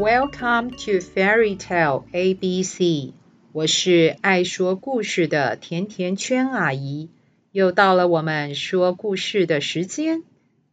[0.00, 3.12] Welcome to Fairy Tale ABC。
[3.52, 7.10] 我是爱说故事的甜甜圈阿姨，
[7.52, 10.22] 又到了我们说故事的时间，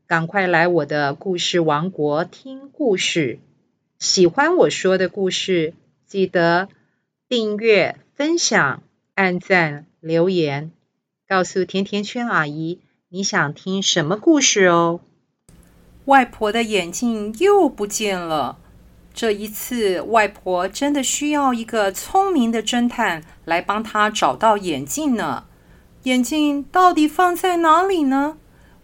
[0.07, 3.39] 赶快来我的故事王国听故事。
[3.99, 5.73] 喜欢我说的故事，
[6.05, 6.69] 记得
[7.27, 8.81] 订阅、分享、
[9.13, 10.71] 按赞、留言，
[11.27, 15.01] 告诉甜甜圈阿姨你想听什么故事哦。
[16.05, 18.59] 外婆的眼镜又不见了。
[19.17, 25.45] 这一次，外婆真的需要一个聪明的侦探来帮她找到眼镜呢。
[26.03, 28.37] 眼镜到底放在哪里呢？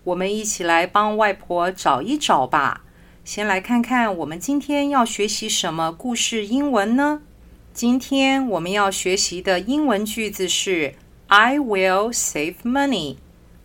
[0.05, 2.81] 我们一起来帮外婆找一找吧。
[3.23, 7.21] 先来看看我们今天要学习什么故事英文呢？
[7.71, 10.95] 今天我们要学习的英文句子是
[11.27, 13.17] "I will save money"，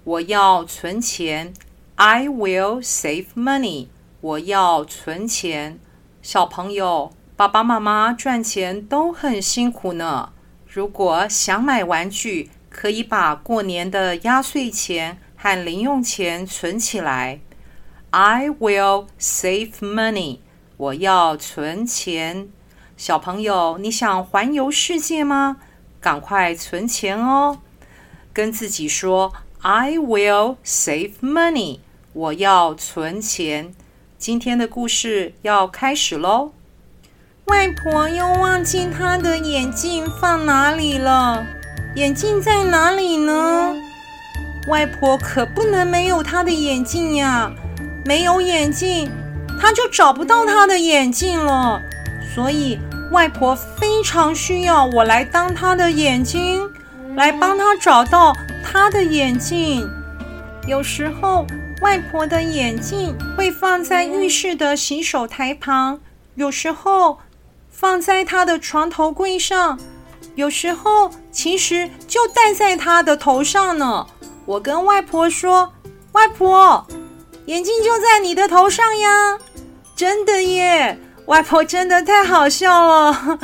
[0.04, 1.54] 我要存钱。
[1.94, 3.86] I will save money，
[4.20, 5.80] 我要存钱。
[6.20, 10.32] 小朋友，爸爸妈妈赚钱都很辛苦呢。
[10.66, 17.40] 如果想买玩具，可以把过年的压岁钱和零用钱存起来。
[18.10, 20.40] I will save money。
[20.76, 22.48] 我要存钱。
[22.96, 25.58] 小朋友，你想环游世界吗？
[26.00, 27.60] 赶快存钱哦！
[28.32, 31.80] 跟自己说：I will save money。
[32.12, 33.74] 我要存钱。
[34.18, 36.50] 今天的故事要开始喽！
[37.44, 41.46] 外婆又忘记她的眼镜放哪里了，
[41.94, 43.76] 眼镜在哪里呢？
[44.66, 47.52] 外婆可不能没有她的眼镜呀！
[48.04, 49.08] 没有眼镜，
[49.60, 51.80] 她就找不到她的眼镜了。
[52.34, 52.80] 所以
[53.12, 56.68] 外婆非常需要我来当她的眼睛，
[57.14, 59.88] 来帮她找到她的眼镜。
[60.66, 61.46] 有时候。
[61.80, 66.00] 外婆的眼镜会放在浴室的洗手台旁，
[66.34, 67.18] 有时候
[67.70, 69.78] 放在她的床头柜上，
[70.34, 74.06] 有时候其实就戴在她的头上呢。
[74.44, 75.72] 我跟外婆说
[76.12, 76.84] ：“外婆，
[77.46, 79.38] 眼镜就在你的头上呀！”
[79.94, 83.38] 真的耶，外婆真的太好笑了。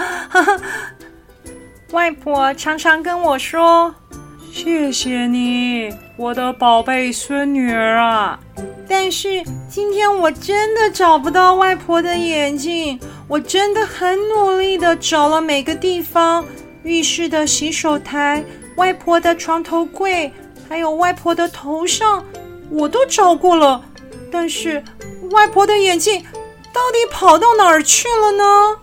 [1.93, 3.95] 外婆常常跟我说。
[4.55, 8.39] 谢谢你，我的宝贝孙女儿啊！
[8.89, 16.45] 但是今天我真的找不到外婆的眼镜，我真的很努力的找了每个地方，
[16.85, 18.45] 浴室的洗手台、
[18.77, 20.33] 外婆的床头柜，
[20.69, 22.25] 还有外婆的头上，
[22.71, 23.85] 我都找过了。
[24.31, 24.81] 但是
[25.33, 26.23] 外婆的眼镜
[26.73, 28.79] 到底跑到哪儿去了呢？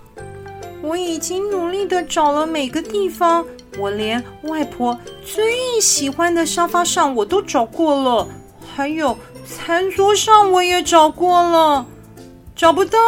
[0.81, 3.45] 我已经努力的找了每个地方。
[3.77, 8.27] 我连外婆最喜欢的沙发上我都找过了，
[8.75, 11.85] 还有餐桌上我也找过了，
[12.53, 12.99] 找不到，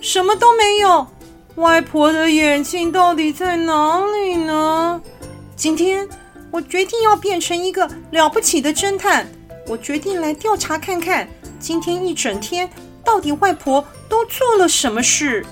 [0.00, 1.06] 什么都没有。
[1.56, 5.00] 外婆的眼镜到底在哪里呢？
[5.54, 6.08] 今天
[6.50, 9.28] 我决定要变成一个了不起的侦探，
[9.66, 11.28] 我决定来调查看看，
[11.60, 12.68] 今天一整天
[13.04, 15.44] 到底外婆都做了什么事。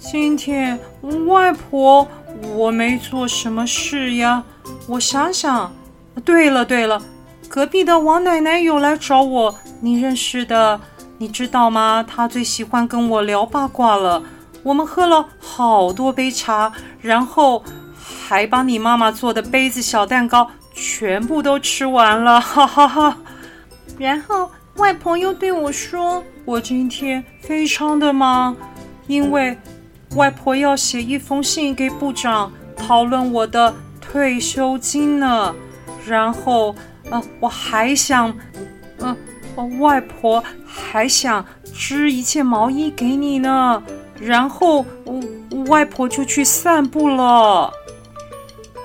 [0.00, 0.78] 今天
[1.26, 2.08] 外婆。
[2.56, 4.42] 我没做什么事呀，
[4.86, 5.72] 我想想。
[6.24, 7.00] 对了对了，
[7.48, 10.78] 隔壁的王奶奶有来找我，你认识的，
[11.16, 12.04] 你知道吗？
[12.06, 14.22] 她最喜欢跟我聊八卦了。
[14.62, 16.70] 我们喝了好多杯茶，
[17.00, 17.64] 然后
[17.98, 23.16] 还把你妈妈做的杯子小蛋糕全部都吃完了，哈哈哈。
[23.98, 28.54] 然后外婆又对我说：“我今天非常的忙，
[29.06, 29.56] 因为……”
[30.14, 35.54] 外婆要写一封信给部长讨论我的退休金呢，
[36.06, 36.74] 然后，
[37.10, 38.34] 呃，我还想，
[38.98, 39.16] 呃，
[39.78, 43.82] 外婆还想织一件毛衣给你呢，
[44.20, 44.84] 然后，
[45.68, 47.72] 外婆就去散步了。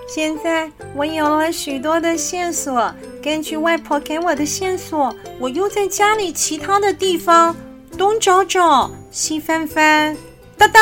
[0.08, 7.54] 现在我有了许多的线索，根据外婆给我的线索，我又在家里其他的地方
[7.98, 10.16] 东找找，西翻翻。
[10.57, 10.80] 哒哒！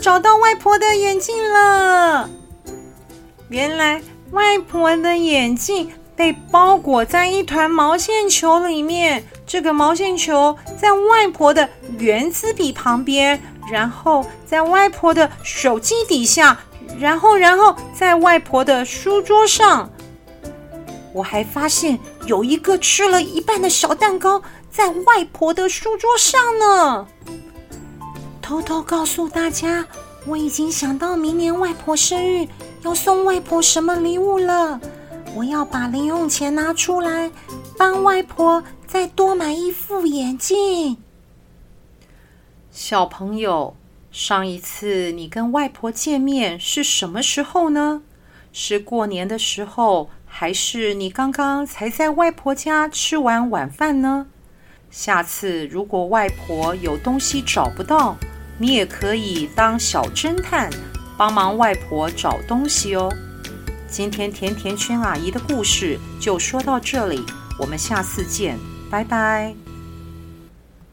[0.00, 2.28] 找到外婆的眼镜了。
[3.48, 4.00] 原来
[4.30, 9.22] 外婆的眼镜被包裹在一团毛线球里面。
[9.46, 11.68] 这个毛线球在外婆的
[11.98, 16.56] 圆珠笔旁边，然后在外婆的手机底下，
[17.00, 19.90] 然后然后在外婆的书桌上。
[21.12, 27.08] 我还发现有一个吃了一半的小蛋糕在外婆的书桌上呢。
[28.50, 29.86] 偷偷告诉大家，
[30.26, 32.48] 我已经想到明年外婆生日
[32.82, 34.80] 要送外婆什么礼物了。
[35.36, 37.30] 我要把零用钱拿出来，
[37.78, 40.96] 帮外婆再多买一副眼镜。
[42.72, 43.76] 小朋友，
[44.10, 48.02] 上一次你跟外婆见面是什么时候呢？
[48.52, 54.26] 是过年的时候，还是你刚刚才在外婆家吃完晚饭呢？
[54.90, 58.16] 下次如果外婆有东西找不到，
[58.60, 60.68] 你也可以当小侦探，
[61.16, 63.10] 帮忙外婆找东西哦。
[63.88, 67.24] 今天甜甜圈阿姨的故事就说到这里，
[67.58, 68.58] 我们下次见，
[68.90, 69.69] 拜拜。